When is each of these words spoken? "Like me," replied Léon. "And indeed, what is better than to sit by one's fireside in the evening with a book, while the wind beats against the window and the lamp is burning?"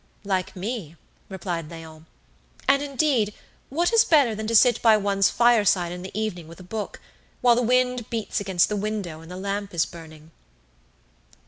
"Like 0.23 0.55
me," 0.55 0.95
replied 1.29 1.69
Léon. 1.69 2.07
"And 2.67 2.81
indeed, 2.81 3.35
what 3.69 3.93
is 3.93 4.03
better 4.03 4.33
than 4.33 4.47
to 4.47 4.55
sit 4.55 4.81
by 4.81 4.97
one's 4.97 5.29
fireside 5.29 5.91
in 5.91 6.01
the 6.01 6.19
evening 6.19 6.47
with 6.47 6.59
a 6.59 6.63
book, 6.63 6.99
while 7.41 7.53
the 7.53 7.61
wind 7.61 8.09
beats 8.09 8.39
against 8.39 8.67
the 8.67 8.75
window 8.75 9.21
and 9.21 9.29
the 9.29 9.37
lamp 9.37 9.75
is 9.75 9.85
burning?" 9.85 10.31